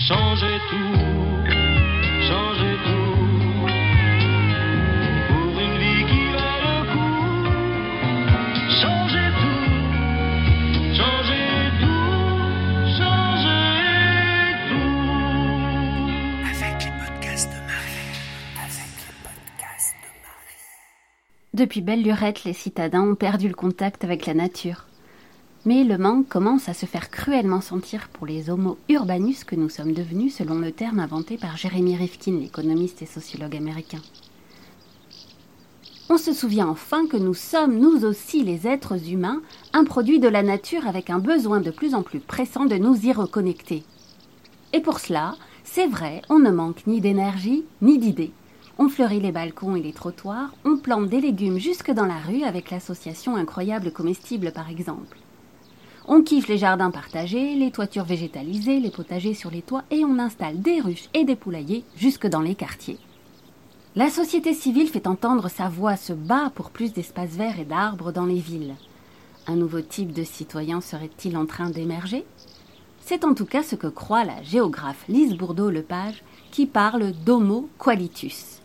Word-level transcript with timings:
Changez 0.00 0.60
tout, 0.70 0.94
changez 2.28 2.76
tout. 2.84 3.66
Pour 5.28 5.60
une 5.60 5.76
vie 5.78 6.04
qui 6.06 6.24
va 6.32 6.50
le 6.62 6.76
coup. 6.92 7.22
Changez 8.80 9.30
tout, 9.40 9.68
changez 10.94 11.50
tout, 11.80 12.20
changez 12.96 13.74
tout. 14.68 14.98
Avec 16.46 16.76
les 16.84 16.92
podcasts 17.04 17.50
de 17.50 17.60
Marie. 17.66 18.08
Avec 18.64 18.92
les 19.04 19.14
podcasts 19.22 19.96
de 20.00 20.10
Marie. 20.22 20.62
Depuis 21.54 21.80
belle 21.82 22.02
lurette, 22.02 22.44
les 22.44 22.52
citadins 22.54 23.02
ont 23.02 23.16
perdu 23.16 23.48
le 23.48 23.54
contact 23.54 24.04
avec 24.04 24.26
la 24.26 24.34
nature. 24.34 24.87
Mais 25.64 25.84
le 25.84 25.98
manque 25.98 26.28
commence 26.28 26.68
à 26.68 26.74
se 26.74 26.86
faire 26.86 27.10
cruellement 27.10 27.60
sentir 27.60 28.08
pour 28.08 28.26
les 28.26 28.48
homo 28.48 28.78
urbanus 28.88 29.44
que 29.44 29.56
nous 29.56 29.68
sommes 29.68 29.92
devenus 29.92 30.36
selon 30.36 30.60
le 30.60 30.72
terme 30.72 31.00
inventé 31.00 31.36
par 31.36 31.56
Jeremy 31.56 31.96
Rifkin, 31.96 32.38
l'économiste 32.38 33.02
et 33.02 33.06
sociologue 33.06 33.56
américain. 33.56 34.00
On 36.10 36.16
se 36.16 36.32
souvient 36.32 36.68
enfin 36.68 37.06
que 37.06 37.18
nous 37.18 37.34
sommes, 37.34 37.78
nous 37.78 38.06
aussi, 38.06 38.42
les 38.42 38.66
êtres 38.66 39.10
humains, 39.10 39.42
un 39.74 39.84
produit 39.84 40.20
de 40.20 40.28
la 40.28 40.42
nature 40.42 40.86
avec 40.86 41.10
un 41.10 41.18
besoin 41.18 41.60
de 41.60 41.70
plus 41.70 41.94
en 41.94 42.02
plus 42.02 42.20
pressant 42.20 42.64
de 42.64 42.76
nous 42.76 43.04
y 43.04 43.12
reconnecter. 43.12 43.82
Et 44.72 44.80
pour 44.80 45.00
cela, 45.00 45.34
c'est 45.64 45.86
vrai, 45.86 46.22
on 46.30 46.38
ne 46.38 46.50
manque 46.50 46.86
ni 46.86 47.02
d'énergie, 47.02 47.64
ni 47.82 47.98
d'idées. 47.98 48.32
On 48.78 48.88
fleurit 48.88 49.20
les 49.20 49.32
balcons 49.32 49.76
et 49.76 49.82
les 49.82 49.92
trottoirs, 49.92 50.54
on 50.64 50.78
plante 50.78 51.08
des 51.08 51.20
légumes 51.20 51.58
jusque 51.58 51.90
dans 51.90 52.06
la 52.06 52.18
rue 52.18 52.44
avec 52.44 52.70
l'association 52.70 53.36
Incroyable 53.36 53.92
Comestible 53.92 54.52
par 54.52 54.70
exemple. 54.70 55.18
On 56.10 56.22
kiffe 56.22 56.48
les 56.48 56.56
jardins 56.56 56.90
partagés, 56.90 57.54
les 57.54 57.70
toitures 57.70 58.06
végétalisées, 58.06 58.80
les 58.80 58.90
potagers 58.90 59.34
sur 59.34 59.50
les 59.50 59.60
toits 59.60 59.84
et 59.90 60.06
on 60.06 60.18
installe 60.18 60.62
des 60.62 60.80
ruches 60.80 61.10
et 61.12 61.24
des 61.24 61.36
poulaillers 61.36 61.84
jusque 61.96 62.26
dans 62.26 62.40
les 62.40 62.54
quartiers. 62.54 62.96
La 63.94 64.08
société 64.08 64.54
civile 64.54 64.88
fait 64.88 65.06
entendre 65.06 65.50
sa 65.50 65.68
voix, 65.68 65.96
se 65.96 66.14
bat 66.14 66.50
pour 66.54 66.70
plus 66.70 66.94
d'espaces 66.94 67.36
verts 67.36 67.60
et 67.60 67.66
d'arbres 67.66 68.10
dans 68.10 68.24
les 68.24 68.40
villes. 68.40 68.74
Un 69.46 69.56
nouveau 69.56 69.82
type 69.82 70.14
de 70.14 70.24
citoyen 70.24 70.80
serait-il 70.80 71.36
en 71.36 71.44
train 71.44 71.68
d'émerger? 71.68 72.24
C'est 73.02 73.22
en 73.26 73.34
tout 73.34 73.44
cas 73.44 73.62
ce 73.62 73.76
que 73.76 73.86
croit 73.86 74.24
la 74.24 74.42
géographe 74.42 75.04
Lise 75.08 75.36
Bourdeau-Lepage 75.36 76.24
qui 76.50 76.64
parle 76.64 77.12
d'homo 77.12 77.68
qualitus 77.78 78.62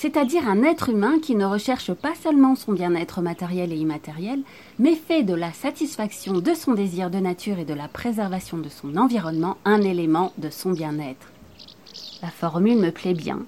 c'est-à-dire 0.00 0.48
un 0.48 0.62
être 0.62 0.88
humain 0.88 1.18
qui 1.20 1.34
ne 1.34 1.44
recherche 1.44 1.92
pas 1.92 2.14
seulement 2.14 2.56
son 2.56 2.72
bien-être 2.72 3.20
matériel 3.20 3.70
et 3.70 3.76
immatériel, 3.76 4.40
mais 4.78 4.94
fait 4.94 5.22
de 5.22 5.34
la 5.34 5.52
satisfaction 5.52 6.40
de 6.40 6.54
son 6.54 6.72
désir 6.72 7.10
de 7.10 7.18
nature 7.18 7.58
et 7.58 7.66
de 7.66 7.74
la 7.74 7.86
préservation 7.86 8.56
de 8.56 8.70
son 8.70 8.96
environnement 8.96 9.58
un 9.66 9.82
élément 9.82 10.32
de 10.38 10.48
son 10.48 10.70
bien-être. 10.70 11.30
La 12.22 12.30
formule 12.30 12.78
me 12.78 12.90
plaît 12.90 13.12
bien. 13.12 13.40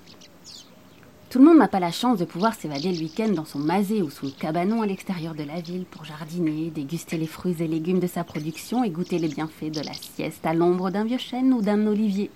Tout 1.31 1.39
le 1.39 1.47
monde 1.47 1.57
n'a 1.57 1.69
pas 1.69 1.81
la 1.81 1.91
chance 1.91 2.19
de 2.19 2.27
pouvoir 2.27 2.53
s'évader 2.53 2.93
le 2.93 2.99
week-end 2.99 3.31
dans 3.31 3.47
son 3.47 3.59
masé 3.59 4.03
ou 4.03 4.11
son 4.11 4.29
cabanon 4.29 4.83
à 4.83 4.87
l'extérieur 4.87 5.35
de 5.35 5.45
la 5.45 5.63
ville 5.63 5.87
pour 5.87 6.05
jardiner, 6.05 6.69
déguster 6.69 7.17
les 7.17 7.27
fruits 7.27 7.57
et 7.61 7.67
légumes 7.67 7.99
de 7.99 8.07
sa 8.07 8.25
production 8.25 8.85
et 8.85 8.91
goûter 8.91 9.19
les 9.19 9.29
bienfaits 9.29 9.73
de 9.73 9.81
la 9.81 9.95
sieste 9.95 10.45
à 10.45 10.53
l'ombre 10.53 10.91
d'un 10.91 11.05
vieux 11.05 11.17
chêne 11.17 11.55
ou 11.55 11.63
d'un 11.63 11.87
olivier. 11.87 12.31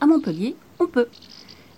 À 0.00 0.06
Montpellier, 0.06 0.54
on 0.78 0.86
peut 0.86 1.08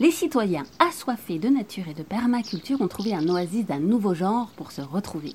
les 0.00 0.10
citoyens 0.10 0.64
assoiffés 0.80 1.38
de 1.38 1.48
nature 1.48 1.88
et 1.88 1.94
de 1.94 2.02
permaculture 2.02 2.80
ont 2.80 2.88
trouvé 2.88 3.14
un 3.14 3.28
oasis 3.28 3.64
d'un 3.64 3.78
nouveau 3.78 4.14
genre 4.14 4.48
pour 4.56 4.72
se 4.72 4.80
retrouver. 4.80 5.32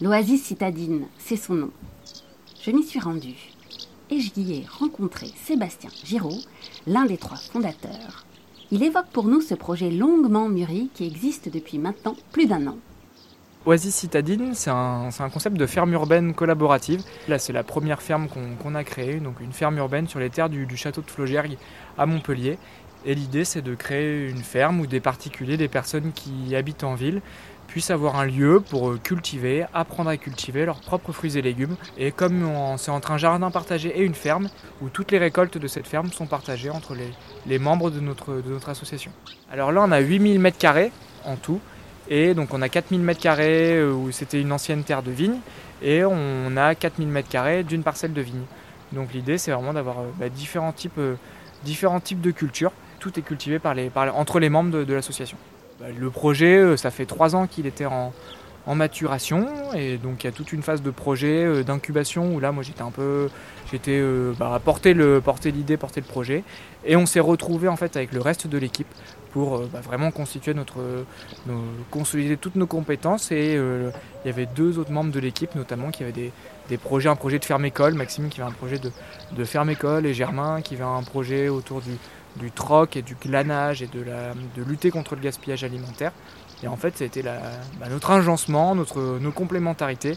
L'oasis 0.00 0.42
citadine, 0.42 1.06
c'est 1.18 1.36
son 1.36 1.54
nom. 1.54 1.70
Je 2.62 2.70
m'y 2.70 2.82
suis 2.82 3.00
rendue 3.00 3.52
et 4.10 4.20
j'y 4.20 4.54
ai 4.54 4.66
rencontré 4.78 5.26
Sébastien 5.36 5.90
Giraud, 6.02 6.38
l'un 6.86 7.04
des 7.04 7.18
trois 7.18 7.36
fondateurs. 7.36 8.24
Il 8.70 8.82
évoque 8.82 9.08
pour 9.12 9.24
nous 9.24 9.42
ce 9.42 9.54
projet 9.54 9.90
longuement 9.90 10.48
mûri 10.48 10.90
qui 10.94 11.06
existe 11.06 11.48
depuis 11.48 11.78
maintenant 11.78 12.16
plus 12.32 12.46
d'un 12.46 12.66
an. 12.66 12.78
Oasis 13.66 13.94
Citadine, 13.94 14.52
c'est 14.54 14.70
un, 14.70 15.08
concept 15.32 15.56
de 15.56 15.64
ferme 15.64 15.92
urbaine 15.94 16.34
collaborative. 16.34 17.02
Là, 17.28 17.38
c'est 17.38 17.54
la 17.54 17.62
première 17.62 18.02
ferme 18.02 18.28
qu'on 18.28 18.70
qu 18.70 18.76
a 18.76 18.84
créée, 18.84 19.20
donc 19.20 19.40
une 19.40 19.52
ferme 19.52 19.78
urbaine 19.78 20.06
sur 20.06 20.20
les 20.20 20.28
terres 20.28 20.50
du, 20.50 20.66
du 20.66 20.76
château 20.76 21.00
de 21.00 21.10
Flaugergue 21.10 21.56
à 21.96 22.04
Montpellier. 22.04 22.58
Et 23.06 23.14
l'idée, 23.14 23.44
c'est 23.44 23.62
de 23.62 23.74
créer 23.74 24.28
une 24.28 24.42
ferme 24.42 24.80
où 24.80 24.86
des 24.86 25.00
particuliers, 25.00 25.56
des 25.56 25.68
personnes 25.68 26.12
qui 26.12 26.56
habitent 26.56 26.84
en 26.84 26.94
ville, 26.94 27.20
puissent 27.66 27.90
avoir 27.90 28.16
un 28.16 28.24
lieu 28.24 28.60
pour 28.60 28.94
cultiver, 29.02 29.66
apprendre 29.74 30.08
à 30.10 30.16
cultiver 30.16 30.64
leurs 30.64 30.80
propres 30.80 31.12
fruits 31.12 31.36
et 31.36 31.42
légumes. 31.42 31.76
Et 31.98 32.12
comme 32.12 32.46
c'est 32.78 32.90
entre 32.90 33.10
un 33.10 33.18
jardin 33.18 33.50
partagé 33.50 33.88
et 33.88 34.02
une 34.02 34.14
ferme, 34.14 34.48
où 34.80 34.88
toutes 34.88 35.12
les 35.12 35.18
récoltes 35.18 35.58
de 35.58 35.66
cette 35.66 35.86
ferme 35.86 36.10
sont 36.12 36.26
partagées 36.26 36.70
entre 36.70 36.94
les, 37.46 37.58
membres 37.58 37.90
de 37.90 38.00
notre, 38.00 38.68
association. 38.68 39.10
Alors 39.52 39.72
là, 39.72 39.82
on 39.82 39.92
a 39.92 39.98
8000 39.98 40.40
m2 40.40 40.90
en 41.24 41.36
tout. 41.36 41.60
Et 42.08 42.34
donc 42.34 42.52
on 42.52 42.60
a 42.60 42.68
4000 42.68 43.02
m2 43.02 43.90
où 43.90 44.12
c'était 44.12 44.40
une 44.40 44.52
ancienne 44.52 44.84
terre 44.84 45.02
de 45.02 45.10
vigne. 45.10 45.38
Et 45.82 46.04
on 46.04 46.56
a 46.56 46.74
4000 46.74 47.08
m2 47.08 47.64
d'une 47.64 47.82
parcelle 47.82 48.12
de 48.12 48.20
vigne. 48.20 48.44
Donc 48.92 49.12
l'idée, 49.12 49.38
c'est 49.38 49.50
vraiment 49.50 49.72
d'avoir 49.72 49.96
bah, 50.18 50.28
différents, 50.28 50.72
types, 50.72 50.98
euh, 50.98 51.16
différents 51.64 52.00
types 52.00 52.20
de 52.20 52.30
cultures 52.30 52.72
tout 53.04 53.18
est 53.18 53.22
cultivé 53.22 53.58
par 53.58 53.74
les, 53.74 53.90
entre 53.94 54.38
les 54.40 54.48
membres 54.48 54.82
de, 54.82 54.94
l'association. 54.94 55.36
Bah, 55.78 55.86
le 55.94 56.08
projet, 56.08 56.74
ça 56.78 56.90
fait 56.90 57.04
trois 57.04 57.36
ans 57.36 57.46
qu'il 57.46 57.66
était 57.66 57.84
en, 57.84 58.12
maturation 58.66 59.46
et 59.74 59.98
donc 59.98 60.24
il 60.24 60.26
y 60.26 60.30
a 60.30 60.32
toute 60.32 60.50
une 60.54 60.62
phase 60.62 60.80
de 60.80 60.90
projet, 60.90 61.62
d'incubation 61.64 62.34
où 62.34 62.40
là 62.40 62.50
moi 62.50 62.62
j'étais 62.62 62.80
un 62.80 62.90
peu, 62.90 63.28
j'étais 63.70 63.98
euh, 64.00 64.32
bah, 64.38 64.58
porter 64.64 64.94
le, 64.94 65.20
porter 65.20 65.50
l'idée, 65.50 65.76
porter 65.76 66.00
le 66.00 66.06
projet 66.06 66.44
et 66.86 66.96
on 66.96 67.04
s'est 67.04 67.20
retrouvé 67.20 67.68
en 67.68 67.76
fait 67.76 67.94
avec 67.94 68.14
le 68.14 68.22
reste 68.22 68.46
de 68.46 68.56
l'équipe 68.56 68.88
pour 69.34 69.56
euh, 69.56 69.68
bah, 69.70 69.80
vraiment 69.82 70.10
constituer 70.10 70.54
notre, 70.54 70.78
consolider 71.90 72.38
toutes 72.38 72.54
nos 72.54 72.66
compétences 72.66 73.32
et 73.32 73.54
euh, 73.54 73.90
il 74.24 74.28
y 74.28 74.30
avait 74.30 74.46
deux 74.46 74.78
autres 74.78 74.92
membres 74.92 75.12
de 75.12 75.20
l'équipe 75.20 75.54
notamment 75.56 75.90
qui 75.90 76.02
avaient 76.02 76.12
des, 76.12 76.32
des 76.70 76.78
projets, 76.78 77.10
un 77.10 77.16
projet 77.16 77.38
de 77.38 77.44
ferme 77.44 77.66
école, 77.66 77.92
Maxime 77.92 78.30
qui 78.30 78.40
avait 78.40 78.50
un 78.50 78.54
projet 78.54 78.78
de, 78.78 78.90
de 79.36 79.44
ferme 79.44 79.68
école 79.68 80.06
et 80.06 80.14
Germain 80.14 80.62
qui 80.62 80.76
avait 80.76 80.84
un 80.84 81.02
projet 81.02 81.50
autour 81.50 81.82
du 81.82 81.90
du 82.36 82.50
troc 82.50 82.96
et 82.96 83.02
du 83.02 83.14
glanage 83.14 83.82
et 83.82 83.86
de, 83.86 84.02
la, 84.02 84.34
de 84.56 84.62
lutter 84.62 84.90
contre 84.90 85.14
le 85.14 85.20
gaspillage 85.20 85.64
alimentaire. 85.64 86.12
Et 86.62 86.68
en 86.68 86.76
fait, 86.76 86.96
ça 86.96 87.04
a 87.04 87.06
été 87.06 87.22
bah, 87.22 87.88
notre 87.90 88.10
agencement, 88.10 88.74
notre, 88.74 89.18
nos 89.20 89.32
complémentarités 89.32 90.16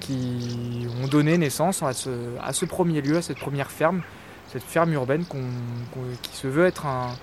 qui 0.00 0.86
ont 1.02 1.06
donné 1.06 1.38
naissance 1.38 1.82
à 1.82 1.92
ce, 1.92 2.10
à 2.42 2.52
ce, 2.52 2.64
premier 2.64 3.00
lieu, 3.00 3.16
à 3.16 3.22
cette 3.22 3.38
première 3.38 3.70
ferme, 3.70 4.02
cette 4.52 4.62
ferme 4.62 4.92
urbaine 4.92 5.24
qui 6.22 6.36
se 6.36 6.46
veut 6.48 6.66
être 6.66 6.86
un, 6.86 7.14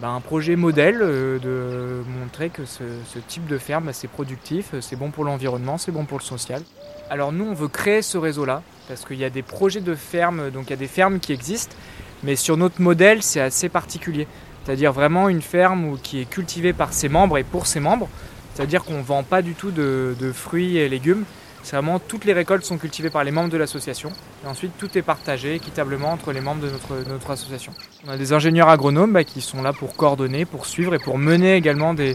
bah, 0.00 0.08
un 0.08 0.20
projet 0.20 0.56
modèle 0.56 0.98
euh, 1.00 1.38
de 1.38 2.02
montrer 2.20 2.50
que 2.50 2.64
ce, 2.64 2.84
ce 3.06 3.18
type 3.18 3.46
de 3.46 3.58
ferme, 3.58 3.84
bah, 3.84 3.92
c'est 3.92 4.08
productif, 4.08 4.74
c'est 4.80 4.96
bon 4.96 5.10
pour 5.10 5.24
l'environnement, 5.24 5.78
c'est 5.78 5.92
bon 5.92 6.04
pour 6.04 6.18
le 6.18 6.24
social. 6.24 6.62
Alors 7.10 7.32
nous, 7.32 7.44
on 7.44 7.54
veut 7.54 7.68
créer 7.68 8.02
ce 8.02 8.18
réseau-là, 8.18 8.62
parce 8.86 9.04
qu'il 9.04 9.18
y 9.18 9.24
a 9.24 9.30
des 9.30 9.42
projets 9.42 9.80
de 9.80 9.94
fermes, 9.94 10.50
donc 10.50 10.66
il 10.66 10.70
y 10.70 10.74
a 10.74 10.76
des 10.76 10.86
fermes 10.88 11.20
qui 11.20 11.32
existent, 11.32 11.74
mais 12.22 12.36
sur 12.36 12.56
notre 12.56 12.80
modèle, 12.80 13.22
c'est 13.22 13.40
assez 13.40 13.68
particulier. 13.68 14.26
C'est-à-dire 14.64 14.92
vraiment 14.92 15.28
une 15.28 15.42
ferme 15.42 15.98
qui 16.02 16.20
est 16.20 16.28
cultivée 16.28 16.72
par 16.72 16.92
ses 16.92 17.08
membres 17.08 17.38
et 17.38 17.44
pour 17.44 17.66
ses 17.66 17.80
membres. 17.80 18.08
C'est-à-dire 18.54 18.84
qu'on 18.84 18.98
ne 18.98 19.02
vend 19.02 19.22
pas 19.22 19.42
du 19.42 19.54
tout 19.54 19.70
de, 19.70 20.14
de, 20.18 20.32
fruits 20.32 20.76
et 20.76 20.88
légumes. 20.88 21.24
C'est 21.62 21.76
vraiment 21.76 21.98
toutes 21.98 22.24
les 22.24 22.32
récoltes 22.32 22.64
sont 22.64 22.78
cultivées 22.78 23.10
par 23.10 23.24
les 23.24 23.30
membres 23.30 23.50
de 23.50 23.56
l'association. 23.56 24.10
Et 24.44 24.48
ensuite, 24.48 24.72
tout 24.78 24.96
est 24.96 25.02
partagé 25.02 25.54
équitablement 25.54 26.12
entre 26.12 26.32
les 26.32 26.40
membres 26.40 26.62
de 26.62 26.70
notre, 27.08 27.30
association. 27.30 27.72
On 28.06 28.10
a 28.10 28.16
des 28.16 28.32
ingénieurs 28.32 28.68
agronomes 28.68 29.12
bah, 29.12 29.24
qui 29.24 29.40
sont 29.40 29.62
là 29.62 29.72
pour 29.72 29.94
coordonner, 29.94 30.44
pour 30.44 30.66
suivre 30.66 30.94
et 30.94 30.98
pour 30.98 31.18
mener 31.18 31.54
également 31.54 31.94
des, 31.94 32.14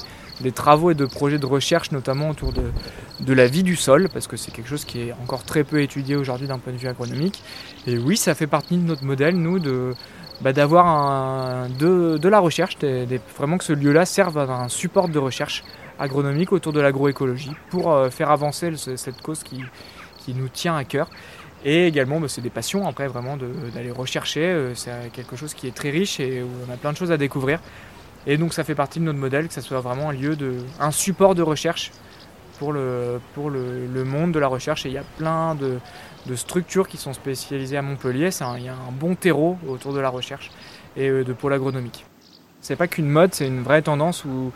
travaux 0.54 0.92
et 0.92 0.96
de 0.96 1.06
projets 1.06 1.38
de 1.38 1.46
recherche, 1.46 1.92
notamment 1.92 2.30
autour 2.30 2.54
de, 2.54 3.34
la 3.34 3.48
vie 3.48 3.64
du 3.64 3.76
sol, 3.76 4.10
parce 4.12 4.28
que 4.28 4.36
c'est 4.36 4.52
quelque 4.52 4.70
chose 4.70 4.84
qui 4.84 5.02
est 5.02 5.14
encore 5.24 5.44
très 5.44 5.64
peu 5.64 5.82
étudié 5.82 6.16
aujourd'hui 6.16 6.48
d'un 6.48 6.60
point 6.60 6.74
de 6.74 6.78
vue 6.78 6.88
agronomique. 6.88 7.44
Et 7.88 7.98
oui, 7.98 8.18
ça 8.18 8.34
fait 8.36 8.48
partie 8.48 8.78
de 8.78 8.84
notre 8.84 9.04
modèle, 9.04 9.36
nous, 9.36 9.60
de 9.60 9.94
bah, 10.42 10.52
d'avoir 10.52 11.70
de, 11.70 12.28
la 12.28 12.40
recherche, 12.40 12.78
vraiment 13.38 13.58
que 13.58 13.64
ce 13.64 13.74
lieu-là 13.74 14.06
serve 14.06 14.38
à 14.38 14.44
un 14.44 14.70
support 14.70 15.08
de 15.08 15.20
recherche 15.20 15.64
agronomique 16.00 16.52
autour 16.52 16.74
de 16.74 16.82
l'agroécologie 16.82 17.52
pour 17.70 17.92
euh, 17.92 18.10
faire 18.10 18.32
avancer 18.32 18.72
cette 18.76 19.22
cause 19.22 19.44
qui, 19.44 19.64
nous 20.34 20.50
tient 20.50 20.76
à 20.76 20.84
cœur. 20.84 21.10
Et 21.64 21.88
également, 21.88 22.20
bah, 22.20 22.28
c'est 22.28 22.42
des 22.42 22.50
passions, 22.50 22.88
après, 22.88 23.08
vraiment, 23.08 23.38
d'aller 23.38 23.92
rechercher. 23.92 24.46
Euh, 24.46 24.76
c'est 24.76 24.92
quelque 25.14 25.36
chose 25.36 25.54
qui 25.54 25.68
est 25.68 25.76
très 25.76 25.90
riche 25.90 26.20
et 26.20 26.44
où 26.44 26.50
on 26.68 26.72
a 26.74 26.78
plein 26.78 26.92
de 26.92 26.98
choses 26.98 27.12
à 27.12 27.18
découvrir. 27.18 27.60
Et 28.28 28.38
donc, 28.38 28.54
ça 28.54 28.64
fait 28.64 28.76
partie 28.76 29.00
de 29.00 29.06
notre 29.06 29.20
modèle, 29.20 29.48
que 29.48 29.54
ça 29.54 29.62
soit 29.62 29.82
vraiment 29.82 30.10
un 30.10 30.14
lieu 30.14 30.36
de, 30.36 30.58
un 30.80 30.92
support 30.92 31.36
de 31.36 31.42
recherche 31.42 31.92
pour 32.60 32.74
le, 32.74 33.20
monde 34.06 34.32
de 34.32 34.40
la 34.40 34.48
recherche. 34.48 34.86
Et 34.86 34.90
il 34.90 34.96
y 34.96 34.98
a 34.98 35.04
plein 35.18 35.56
de, 35.56 35.80
structures 36.36 36.88
qui 36.88 36.98
sont 36.98 37.14
spécialisées 37.14 37.78
à 37.78 37.82
Montpellier. 37.82 38.30
Il 38.58 38.64
y 38.64 38.70
a 38.70 38.74
un 38.74 38.92
bon 38.92 39.16
terreau 39.16 39.58
autour 39.68 39.94
de 39.94 40.00
la 40.00 40.10
recherche 40.10 40.52
et 40.98 41.10
euh, 41.10 41.24
de 41.24 41.34
pôle 41.34 41.54
agronomique. 41.54 42.06
C'est 42.62 42.76
pas 42.76 42.88
qu'une 42.88 43.10
mode, 43.10 43.34
c'est 43.34 43.48
une 43.48 43.62
vraie 43.62 43.82
tendance 43.82 44.26
où 44.26 44.52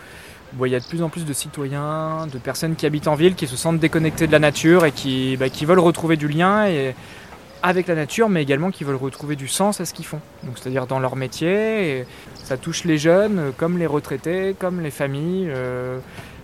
bon, 0.54 0.66
il 0.66 0.72
y 0.72 0.76
a 0.76 0.80
de 0.80 0.86
plus 0.86 1.02
en 1.02 1.10
plus 1.10 1.26
de 1.26 1.34
citoyens, 1.34 2.28
de 2.32 2.38
personnes 2.38 2.76
qui 2.76 2.86
habitent 2.86 3.08
en 3.08 3.16
ville, 3.16 3.36
qui 3.36 3.48
se 3.48 3.56
sentent 3.58 3.80
déconnectés 3.80 4.28
de 4.28 4.32
la 4.32 4.40
nature 4.40 4.86
et 4.86 4.92
qui, 4.92 5.38
bah, 5.38 5.48
veulent 5.48 5.80
retrouver 5.80 6.18
du 6.18 6.28
lien. 6.28 6.68
Avec 7.62 7.88
la 7.88 7.96
nature, 7.96 8.30
mais 8.30 8.42
également 8.42 8.72
qui 8.72 8.86
veulent 8.86 8.96
retrouver 8.96 9.36
du 9.36 9.50
sens 9.50 9.82
à 9.82 9.86
ce 9.86 9.94
qu'ils 9.94 10.06
font. 10.06 10.22
C'est-à-dire 10.56 10.88
dans 10.88 11.00
leur 11.00 11.18
métier. 11.18 12.06
Ça 12.36 12.56
touche 12.58 12.86
les 12.86 12.98
jeunes, 12.98 13.38
euh, 13.38 13.52
comme 13.56 13.78
les 13.78 13.86
retraités, 13.86 14.56
comme 14.58 14.80
les 14.82 14.92
familles, 14.92 15.52
euh, 15.54 16.00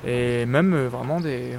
et 0.06 0.46
même 0.46 0.74
euh, 0.74 0.88
vraiment 0.90 1.20
des. 1.20 1.58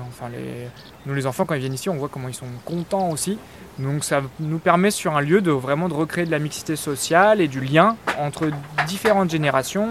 Nous, 1.07 1.15
les 1.15 1.27
enfants, 1.27 1.47
quand 1.47 1.55
ils 1.55 1.61
viennent 1.61 1.75
ici, 1.75 1.89
on 1.89 1.97
voit 1.97 2.09
comment 2.09 2.29
ils 2.29 2.35
sont 2.35 2.47
contents 2.65 3.11
aussi. 3.11 3.39
Donc, 3.79 4.05
ça 4.05 4.21
nous 4.39 4.59
permet 4.59 4.91
sur 4.91 5.17
un 5.17 5.21
lieu 5.21 5.41
de 5.41 5.51
vraiment 5.51 5.89
de 5.89 5.95
recréer 5.95 6.27
de 6.27 6.31
la 6.31 6.39
mixité 6.39 6.77
sociale 6.77 7.41
et 7.41 7.49
du 7.49 7.61
lien 7.61 7.97
entre 8.19 8.51
différentes 8.87 9.31
générations, 9.31 9.91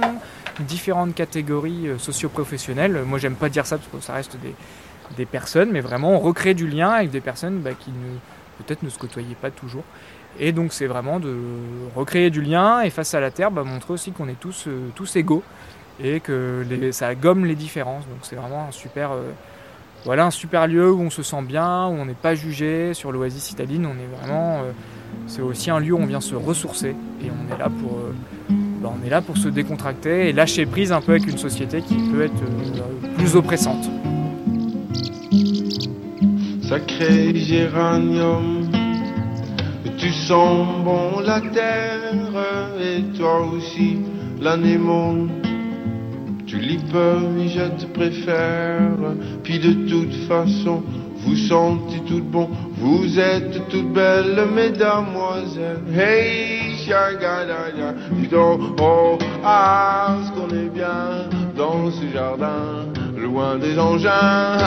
différentes 0.63 1.15
catégories 1.15 1.87
euh, 1.87 1.97
socio-professionnelles. 1.97 3.03
Moi, 3.05 3.19
j'aime 3.19 3.35
pas 3.35 3.49
dire 3.49 3.65
ça 3.65 3.77
parce 3.77 3.89
que 3.89 3.99
ça 3.99 4.13
reste 4.13 4.37
des, 4.37 4.53
des 5.17 5.25
personnes, 5.25 5.71
mais 5.71 5.81
vraiment 5.81 6.11
on 6.13 6.19
recrée 6.19 6.53
du 6.53 6.67
lien 6.67 6.89
avec 6.89 7.11
des 7.11 7.21
personnes 7.21 7.59
bah, 7.59 7.71
qui 7.77 7.91
peut-être 8.57 8.83
ne 8.83 8.89
se 8.89 8.97
côtoyaient 8.97 9.35
pas 9.39 9.51
toujours. 9.51 9.83
Et 10.39 10.51
donc 10.51 10.73
c'est 10.73 10.87
vraiment 10.87 11.19
de 11.19 11.37
recréer 11.95 12.29
du 12.29 12.41
lien 12.41 12.81
et 12.81 12.89
face 12.89 13.13
à 13.13 13.19
la 13.19 13.31
terre, 13.31 13.51
bah, 13.51 13.63
montrer 13.63 13.93
aussi 13.93 14.11
qu'on 14.11 14.27
est 14.27 14.39
tous, 14.39 14.65
euh, 14.67 14.89
tous 14.95 15.15
égaux 15.15 15.43
et 16.03 16.19
que 16.19 16.65
ça 16.91 17.15
gomme 17.15 17.45
les 17.45 17.55
différences. 17.55 18.03
Donc 18.07 18.19
c'est 18.23 18.35
vraiment 18.35 18.67
un 18.67 18.71
super, 18.71 19.11
euh, 19.11 19.31
voilà, 20.03 20.25
un 20.25 20.31
super 20.31 20.67
lieu 20.67 20.91
où 20.91 20.99
on 20.99 21.09
se 21.09 21.23
sent 21.23 21.41
bien, 21.43 21.87
où 21.87 21.91
on 21.91 22.05
n'est 22.05 22.13
pas 22.13 22.35
jugé. 22.35 22.93
Sur 22.93 23.11
l'Oasis 23.13 23.43
citadine, 23.43 23.85
on 23.85 23.93
est 23.93 24.17
vraiment, 24.21 24.61
c'est 25.25 25.41
aussi 25.41 25.71
un 25.71 25.79
lieu 25.79 25.93
où 25.93 25.99
on 25.99 26.05
vient 26.05 26.19
se 26.19 26.35
ressourcer 26.35 26.95
et 27.23 27.31
on 27.31 27.55
est 27.55 27.57
là 27.57 27.69
pour, 27.69 27.99
bah, 28.85 28.93
on 28.95 29.05
est 29.05 29.09
là 29.09 29.21
pour 29.21 29.37
se 29.37 29.47
décontracter 29.47 30.29
et 30.29 30.33
lâcher 30.33 30.67
prise 30.67 30.91
un 30.91 31.01
peu 31.01 31.13
avec 31.13 31.27
une 31.27 31.39
société 31.39 31.81
qui 31.81 31.95
peut 31.95 32.23
être 32.23 32.33
euh, 32.43 33.15
plus 33.17 33.35
oppressante. 33.35 33.89
Sacré 36.61 37.35
géranium, 37.35 38.69
tu 39.97 40.11
sens 40.11 40.67
bon 40.83 41.19
la 41.25 41.41
terre 41.41 42.13
et 42.79 43.01
toi 43.17 43.47
aussi 43.47 43.97
l'anémone. 44.39 45.29
Tulipe, 46.45 46.95
je 47.47 47.83
te 47.83 47.85
préfère, 47.91 48.91
puis 49.43 49.57
de 49.57 49.73
toute 49.89 50.13
façon, 50.27 50.83
vous 51.17 51.35
sentez 51.35 52.01
toutes 52.07 52.29
bon, 52.29 52.49
vous 52.77 53.19
êtes 53.19 53.67
toutes 53.69 53.93
belles, 53.93 54.47
mesdamoiselles. 54.53 55.81
Hey, 55.91 56.54
shagadaya, 56.85 57.93
dis 58.11 58.27
donc, 58.27 58.59
oh, 58.79 59.17
ah, 59.43 60.17
ce 60.25 60.31
qu'on 60.31 60.49
est 60.49 60.69
bien 60.69 61.29
dans 61.55 61.91
ce 61.91 62.05
jardin, 62.13 62.85
loin 63.17 63.57
des 63.57 63.77
engins. 63.79 64.57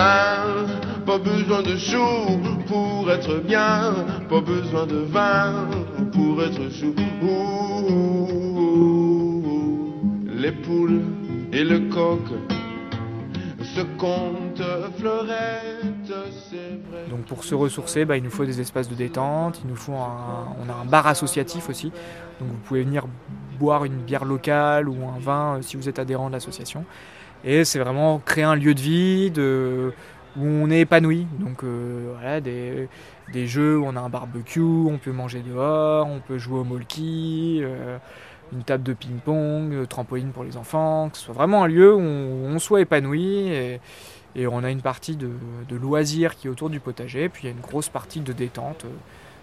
Pas 1.07 1.19
besoin 1.19 1.63
de 1.63 1.77
sous 1.77 2.39
pour 2.67 3.11
être 3.11 3.43
bien, 3.43 3.95
pas 4.29 4.41
besoin 4.41 4.87
de 4.87 4.99
vin 5.11 5.69
pour 6.13 6.43
être 6.43 6.69
sous. 6.71 6.95
Ouh. 7.23 7.89
Les 10.37 10.53
poules 10.53 11.03
et 11.53 11.65
le 11.65 11.89
coq 11.89 12.21
se 13.75 13.81
comptent 13.97 14.61
vrai. 14.99 15.79
Donc 17.11 17.21
pour 17.27 17.45
se 17.45 17.55
ressourcer, 17.55 18.05
bah, 18.05 18.17
il 18.17 18.23
nous 18.23 18.31
faut 18.31 18.45
des 18.45 18.61
espaces 18.61 18.89
de 18.89 18.95
détente, 18.95 19.61
il 19.65 19.71
nous 19.71 19.77
faut 19.77 19.95
un, 19.95 20.49
on 20.65 20.69
a 20.69 20.75
un 20.75 20.85
bar 20.85 21.07
associatif 21.07 21.69
aussi. 21.69 21.93
Donc 22.41 22.49
vous 22.49 22.59
pouvez 22.65 22.83
venir 22.83 23.07
boire 23.59 23.85
une 23.85 23.97
bière 23.97 24.25
locale 24.25 24.89
ou 24.89 24.97
un 25.07 25.19
vin 25.19 25.57
euh, 25.57 25.63
si 25.63 25.77
vous 25.77 25.89
êtes 25.89 25.99
adhérent 25.99 26.29
de 26.29 26.35
l'association. 26.35 26.85
Et 27.45 27.65
c'est 27.65 27.79
vraiment 27.79 28.19
créer 28.19 28.45
un 28.45 28.57
lieu 28.57 28.75
de 28.75 28.81
vie 28.81 29.33
où 30.37 30.45
on 30.45 30.71
est 30.71 30.81
épanoui. 30.81 31.27
Donc 31.39 31.63
euh, 31.65 32.13
voilà, 32.15 32.41
des, 32.41 32.89
des 33.33 33.47
jeux 33.47 33.79
où 33.79 33.85
on 33.87 33.97
a 33.97 34.01
un 34.01 34.09
barbecue, 34.09 34.61
on 34.61 34.99
peut 34.99 35.13
manger 35.13 35.41
dehors, 35.41 36.07
on 36.07 36.21
peut 36.21 36.39
jouer 36.39 36.59
au 36.59 36.65
molki, 36.65 37.61
euh, 37.63 37.99
une 38.53 38.63
table 38.63 38.83
de 38.83 38.93
ping-pong, 38.93 39.87
trampoline 39.89 40.31
pour 40.31 40.45
les 40.45 40.57
enfants, 40.57 41.11
que 41.11 41.19
ce 41.19 41.25
soit 41.25 41.35
vraiment 41.35 41.65
un 41.65 41.69
lieu 41.69 41.95
où 41.95 42.01
on, 42.01 42.59
soit 42.59 42.81
épanoui. 42.81 43.79
Et 44.35 44.47
on 44.47 44.63
a 44.63 44.71
une 44.71 44.83
partie 44.83 45.17
de, 45.17 45.31
loisirs 45.71 46.37
qui 46.37 46.47
est 46.47 46.51
autour 46.51 46.71
du 46.71 46.81
potager, 46.81 47.29
puis 47.29 47.45
il 47.45 47.47
y 47.47 47.49
a 47.49 47.53
une 47.53 47.61
grosse 47.61 47.89
partie 47.89 48.21
de 48.21 48.33
détente 48.33 48.85
euh, 48.85 48.91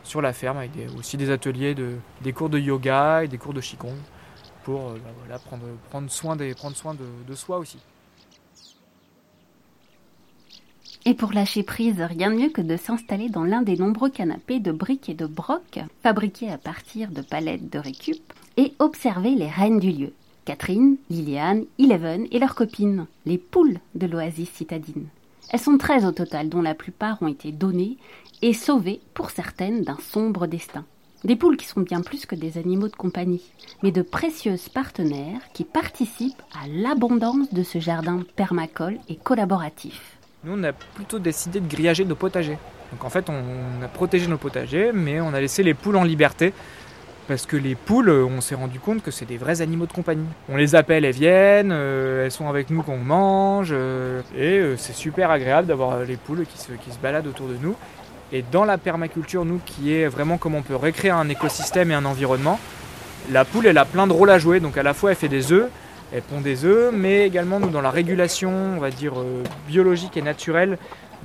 sur 0.04 0.22
la 0.22 0.34
ferme 0.34 0.58
avec 0.58 0.72
aussi 0.98 1.18
des 1.18 1.32
ateliers, 1.32 1.74
de, 1.74 1.96
des 2.22 2.34
cours 2.34 2.50
de 2.50 2.60
yoga 2.60 3.24
et 3.24 3.28
des 3.28 3.38
cours 3.38 3.54
de 3.54 3.62
qigong 3.62 3.98
pour 4.64 4.90
euh, 4.90 5.00
bah 5.30 5.40
prendre, 5.90 6.10
soin, 6.10 6.36
de, 6.36 6.54
soi 7.34 7.58
aussi. 7.58 7.78
Et 11.06 11.14
pour 11.14 11.34
lâcher 11.34 11.62
prise, 11.62 12.02
rien 12.02 12.32
de 12.32 12.36
mieux 12.36 12.50
que 12.50 12.62
de 12.62 12.78
s'installer 12.78 13.30
dans 13.30 13.44
l'un 13.44 13.62
des 13.62 13.78
nombreux 13.78 14.10
canapés 14.10 14.60
de 14.60 14.72
briques 14.72 15.08
et 15.08 15.14
de 15.14 15.28
broc, 15.28 15.80
fabriqués 16.02 16.52
à 16.52 16.58
partir 16.58 17.12
de 17.12 17.22
palettes 17.22 17.72
de 17.72 17.78
récup, 17.78 18.34
et 18.58 18.74
observer 18.80 19.36
les 19.36 19.50
reines 19.50 19.80
du 19.80 19.92
lieu. 19.92 20.14
Catherine, 20.46 20.98
Liliane, 21.10 21.66
Eleven 21.80 22.28
et 22.32 22.40
leurs 22.40 22.54
copines, 22.54 23.08
les 23.26 23.40
poules 23.40 23.80
de 23.96 24.06
l'oasis 24.06 24.52
citadine. 24.52 25.08
Elles 25.50 25.60
sont 25.60 25.78
13 25.78 26.06
au 26.06 26.12
total, 26.12 26.50
dont 26.50 26.62
la 26.62 26.76
plupart 26.76 27.22
ont 27.22 27.28
été 27.28 27.52
données 27.52 27.98
et 28.42 28.54
sauvées, 28.54 29.02
pour 29.14 29.32
certaines, 29.32 29.82
d'un 29.82 29.98
sombre 30.00 30.46
destin. 30.46 30.86
Des 31.24 31.36
poules 31.36 31.58
qui 31.58 31.66
sont 31.66 31.82
bien 31.82 32.02
plus 32.02 32.28
que 32.28 32.36
des 32.36 32.60
animaux 32.60 32.88
de 32.88 32.96
compagnie, 32.96 33.42
mais 33.82 33.92
de 33.92 34.04
précieuses 34.04 34.70
partenaires 34.70 35.42
qui 35.54 35.64
participent 35.64 36.42
à 36.54 36.68
l'abondance 36.68 37.52
de 37.52 37.64
ce 37.64 37.80
jardin 37.80 38.22
permacole 38.36 39.00
et 39.10 39.16
collaboratif. 39.16 40.18
Nous, 40.44 40.54
on 40.54 40.64
a 40.64 40.74
plutôt 40.74 41.18
décidé 41.18 41.60
de 41.60 41.68
grillager 41.68 42.06
nos 42.06 42.16
potagers. 42.16 42.60
Donc 42.92 43.04
en 43.04 43.10
fait, 43.10 43.28
on 43.30 43.84
a 43.84 43.88
protégé 43.88 44.28
nos 44.28 44.38
potagers, 44.38 44.92
mais 44.94 45.20
on 45.20 45.34
a 45.34 45.42
laissé 45.42 45.64
les 45.64 45.74
poules 45.74 45.96
en 45.96 46.04
liberté. 46.04 46.54
Parce 47.28 47.48
que 47.48 47.58
les 47.58 47.74
poules, 47.74 48.10
euh, 48.10 48.24
on 48.26 48.40
s'est 48.40 48.54
rendu 48.54 48.80
compte 48.80 49.02
que 49.02 49.10
c'est 49.10 49.26
des 49.26 49.38
vrais 49.38 49.62
animaux 49.62 49.88
de 49.88 49.92
compagnie. 49.92 50.28
On 50.48 50.58
les 50.58 50.76
appelle, 50.76 51.06
elles 51.06 51.16
viennent, 51.16 51.72
euh, 51.72 52.26
elles 52.26 52.32
sont 52.32 52.48
avec 52.48 52.70
nous 52.70 52.84
quand 52.84 52.94
on 52.94 52.98
mange, 52.98 53.70
euh, 53.72 54.22
et 54.38 54.78
c'est 54.78 54.94
super 54.94 55.32
agréable 55.32 55.68
d'avoir 55.68 56.02
les 56.02 56.18
poules 56.18 56.46
qui 56.46 56.60
se, 56.60 56.74
qui 56.74 56.92
se 56.92 57.00
baladent 57.00 57.26
autour 57.26 57.48
de 57.48 57.56
nous. 57.60 57.76
Et 58.32 58.44
dans 58.52 58.64
la 58.64 58.78
permaculture, 58.78 59.44
nous, 59.44 59.60
qui 59.66 59.94
est 59.94 60.08
vraiment 60.08 60.38
comment 60.38 60.60
on 60.60 60.62
peut 60.62 60.76
recréer 60.76 61.12
un 61.12 61.28
écosystème 61.28 61.90
et 61.90 61.96
un 61.96 62.06
environnement, 62.06 62.60
la 63.32 63.44
poule, 63.44 63.66
elle 63.66 63.78
a 63.80 63.86
plein 63.86 64.06
de 64.06 64.14
rôles 64.14 64.30
à 64.30 64.38
jouer. 64.38 64.60
Donc 64.60 64.78
à 64.78 64.84
la 64.84 64.94
fois, 64.94 65.12
elle 65.12 65.18
fait 65.18 65.28
des 65.28 65.52
œufs, 65.52 65.70
elle 66.14 66.22
pond 66.22 66.42
des 66.42 66.64
œufs, 66.64 66.94
mais 66.94 67.26
également, 67.26 67.60
nous, 67.60 67.70
dans 67.70 67.82
la 67.82 67.90
régulation, 67.90 68.52
on 68.76 68.80
va 68.80 68.92
dire, 68.92 69.14
biologique 69.68 70.16
et 70.16 70.22
naturelle 70.22 70.78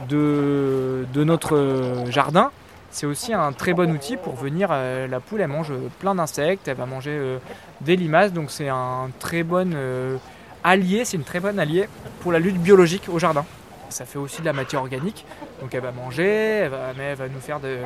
de, 0.09 1.05
de 1.13 1.25
notre 1.25 2.05
jardin, 2.09 2.51
c'est 2.91 3.07
aussi 3.07 3.33
un 3.33 3.53
très 3.53 3.73
bon 3.73 3.91
outil 3.93 4.17
pour 4.17 4.35
venir. 4.35 4.69
euh, 4.73 5.07
la 5.07 5.21
poule, 5.21 5.41
elle 5.41 5.49
mange 5.49 5.73
plein 6.01 6.15
d'insectes, 6.15 6.67
elle 6.69 6.77
va 6.77 6.87
manger 6.87 7.13
euh, 7.13 7.39
des 7.81 7.97
limaces, 7.97 8.33
donc 8.33 8.51
c'est 8.51 8.69
un 8.69 9.11
très 9.19 9.43
bon 9.43 9.73
euh, 9.75 10.17
allié, 10.65 11.05
c'est 11.05 11.17
une 11.17 11.25
très 11.25 11.41
bonne 11.41 11.59
alliée 11.59 11.89
pour 12.21 12.33
la 12.33 12.39
lutte 12.39 12.59
biologique 12.59 13.09
au 13.09 13.19
jardin. 13.19 13.45
Ça 13.89 14.05
fait 14.05 14.19
aussi 14.19 14.41
de 14.41 14.47
la 14.47 14.53
matière 14.53 14.81
organique, 14.81 15.25
donc 15.61 15.75
elle 15.75 15.83
va 15.83 15.93
manger, 15.93 16.25
elle 16.25 16.71
va, 16.71 16.93
mais 16.97 17.05
elle 17.05 17.17
va 17.17 17.29
nous 17.29 17.41
faire 17.41 17.61
de, 17.61 17.79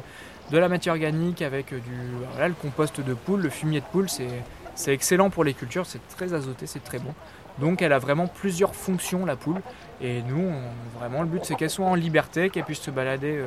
la 0.52 0.68
matière 0.68 0.94
organique 0.94 1.42
avec 1.42 1.73
euh, 1.73 1.78
du 1.78 2.42
le 2.42 2.54
compost 2.54 3.00
de 3.00 3.14
poule, 3.14 3.42
le 3.42 3.50
fumier 3.50 3.80
de 3.80 3.87
poule, 3.87 4.08
c'est 4.08 4.92
excellent 4.92 5.30
pour 5.30 5.44
les 5.44 5.54
cultures, 5.54 5.87
c'est 5.87 6.06
très 6.08 6.32
azoté, 6.32 6.66
c'est 6.66 6.82
très 6.82 6.99
bon. 6.99 7.14
Donc 7.58 7.82
elle 7.82 7.92
a 7.92 7.99
vraiment 7.99 8.26
plusieurs 8.26 8.75
fonctions 8.75 9.25
la 9.25 9.37
poule, 9.37 9.61
et 10.00 10.23
nous, 10.23 10.50
vraiment 10.99 11.23
le 11.23 11.28
but 11.28 11.44
c'est 11.44 11.54
qu'elle 11.54 11.70
soit 11.70 11.87
en 11.87 11.94
liberté, 11.94 12.50
qu'elle 12.50 12.64
puisse 12.64 12.80
se 12.80 12.90
balader. 12.90 13.44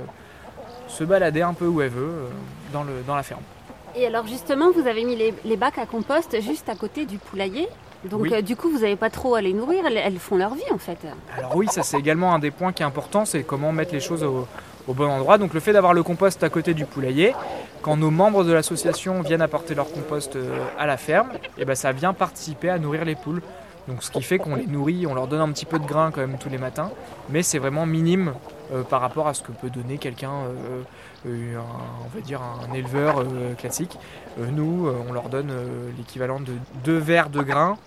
Se 0.88 1.04
balader 1.04 1.42
un 1.42 1.54
peu 1.54 1.66
où 1.68 1.82
elle 1.82 1.90
veut 1.90 2.02
euh, 2.04 2.28
dans, 2.74 2.84
le, 2.84 2.92
dans 3.06 3.16
la 3.16 3.24
ferme. 3.24 3.42
Et 3.96 4.06
alors 4.06 4.28
justement, 4.28 4.72
vous 4.72 4.88
avez 4.88 5.04
mis 5.04 5.16
les, 5.16 5.34
les 5.46 5.58
bacs 5.58 5.78
à 5.78 5.86
compost 5.86 6.40
juste 6.42 6.70
à 6.70 6.76
côté 6.76 7.06
du 7.06 7.18
poulailler. 7.18 7.68
Donc 8.06 8.22
Oui. 8.22 8.34
euh, 8.34 8.42
du 8.42 8.56
coup, 8.56 8.70
vous 8.70 8.80
n'avez 8.80 8.96
pas 8.96 9.10
trop 9.10 9.34
à 9.36 9.42
les 9.42 9.54
nourrir, 9.54 9.84
elles, 9.88 9.98
elles 9.98 10.20
font 10.20 10.38
leur 10.38 10.54
vie 10.54 10.72
en 10.72 10.78
fait. 10.78 11.00
Alors 11.36 11.56
oui, 11.56 11.68
ça 11.68 11.82
c'est 11.84 11.98
également 11.98 12.34
un 12.34 12.40
des 12.40 12.52
points 12.52 12.72
qui 12.72 12.84
est 12.84 12.86
important, 12.86 13.26
c'est 13.26 13.42
comment 13.44 13.72
mettre 13.72 13.94
les 13.94 14.00
choses 14.00 14.24
au, 14.24 14.48
au 14.88 14.94
bon 14.94 15.08
endroit. 15.08 15.38
Donc 15.40 15.54
le 15.56 15.60
fait 15.60 15.74
d'avoir 15.74 15.94
le 15.94 16.04
compost 16.04 16.44
à 16.44 16.50
côté 16.50 16.74
du 16.76 16.86
poulailler, 16.86 17.34
quand 17.82 17.98
nos 17.98 18.12
membres 18.12 18.44
de 18.44 18.54
l'association 18.54 19.22
viennent 19.22 19.42
apporter 19.42 19.74
leur 19.74 19.92
compost 19.92 20.36
euh, 20.36 20.60
à 20.78 20.86
la 20.86 20.98
ferme, 20.98 21.30
et 21.58 21.66
ben 21.66 21.76
ça 21.76 21.92
vient 21.92 22.14
participer 22.14 22.70
à 22.70 22.78
nourrir 22.78 23.04
les 23.04 23.16
poules. 23.16 23.42
Donc 23.88 24.04
ce 24.04 24.12
qui 24.12 24.22
fait 24.22 24.38
qu'on 24.38 24.56
les 24.56 24.68
nourrit, 24.68 25.08
on 25.08 25.16
leur 25.16 25.28
donne 25.28 25.42
un 25.42 25.52
petit 25.52 25.66
peu 25.66 25.80
de 25.80 25.86
grain 25.86 26.12
quand 26.12 26.22
même 26.22 26.38
tous 26.38 26.50
les 26.50 26.58
matins, 26.58 26.92
mais 27.30 27.42
c'est 27.42 27.58
vraiment 27.58 27.86
minime 27.86 28.34
euh, 28.74 28.84
par 28.84 29.00
rapport 29.00 29.28
à 29.28 29.34
ce 29.34 29.42
que 29.44 29.52
peut 29.54 29.70
donner 29.70 29.98
quelqu'un, 29.98 30.32
euh, 30.32 30.82
euh, 31.26 31.58
on 32.04 32.16
va 32.16 32.22
dire 32.22 32.42
un 32.42 32.74
éleveur 32.74 33.24
classique. 33.58 33.98
Nous, 34.38 34.90
on 35.08 35.14
leur 35.14 35.30
donne 35.30 35.52
l'équivalent 35.98 36.40
de 36.40 36.54
deux 36.84 36.98
verres 36.98 37.30
de 37.30 37.42
grain 37.42 37.78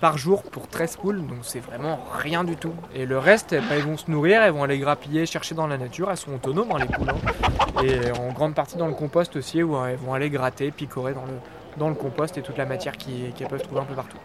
par 0.00 0.18
jour 0.18 0.42
pour 0.42 0.68
13 0.68 0.96
poules, 0.96 1.26
donc 1.26 1.38
c'est 1.40 1.60
vraiment 1.60 1.98
rien 2.18 2.44
du 2.44 2.56
tout. 2.56 2.74
Et 2.94 3.06
le 3.06 3.18
reste, 3.18 3.54
eh 3.54 3.60
ben, 3.60 3.66
elles 3.72 3.82
vont 3.82 3.96
se 3.96 4.10
nourrir, 4.10 4.42
elles 4.42 4.52
vont 4.52 4.62
aller 4.62 4.78
grappiller, 4.78 5.24
chercher 5.24 5.54
dans 5.54 5.66
la 5.66 5.78
nature, 5.78 6.10
elles 6.10 6.18
sont 6.18 6.34
autonomes 6.34 6.70
hein, 6.72 6.78
les 6.80 6.86
poules. 6.86 7.08
hein. 7.08 7.82
Et 7.82 8.10
en 8.12 8.30
grande 8.32 8.54
partie 8.54 8.76
dans 8.76 8.88
le 8.88 8.94
compost 8.94 9.36
aussi, 9.36 9.62
où 9.62 9.74
elles 9.86 9.96
vont 9.96 10.12
aller 10.12 10.28
gratter, 10.28 10.70
picorer 10.70 11.14
dans 11.14 11.24
le, 11.24 11.38
dans 11.78 11.88
le 11.88 11.94
compost 11.94 12.36
et 12.36 12.42
toute 12.42 12.58
la 12.58 12.66
matière 12.66 12.96
qu'elles 12.98 13.48
peuvent 13.48 13.62
trouver 13.62 13.80
un 13.80 13.84
peu 13.84 13.94
partout. 13.94 14.18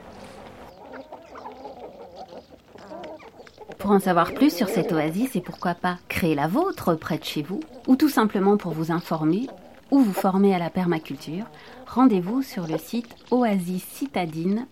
Pour 3.78 3.92
en 3.92 4.00
savoir 4.00 4.34
plus 4.34 4.56
sur 4.56 4.70
cette 4.70 4.92
oasis 4.92 5.36
et 5.36 5.42
pourquoi 5.42 5.74
pas 5.74 5.98
créer 6.08 6.36
la 6.36 6.48
vôtre 6.48 6.96
près 6.96 7.18
de 7.18 7.24
chez 7.24 7.42
vous, 7.42 7.62
ou 7.88 7.96
tout 7.96 8.10
simplement 8.10 8.58
pour 8.58 8.74
vous 8.74 8.92
informer 8.92 9.48
ou 9.90 10.00
vous 10.00 10.14
former 10.14 10.56
à 10.56 10.60
la 10.60 10.70
permaculture, 10.70 11.46
rendez-vous 11.88 12.42
sur 12.42 12.68
le 12.68 12.78
site 12.78 13.16
oasiscitadine.fr. 13.32 14.66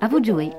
À 0.00 0.08
vous 0.08 0.20
de 0.20 0.24
jouer! 0.24 0.50